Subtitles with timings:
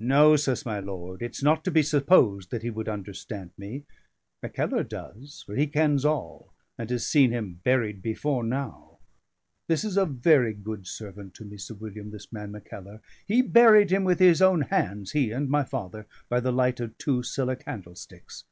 [0.00, 3.84] "No," says my lord, "it's not to be supposed that he would understand me.
[4.42, 8.96] Mackellar does, for he kens all, and has seen him buried before now.
[9.66, 13.90] This is a very good servant to me, Sir William, this man Mackellar; he buried
[13.92, 17.54] him with his own hands he and my father by the light of two siller
[17.56, 18.44] candlesticks.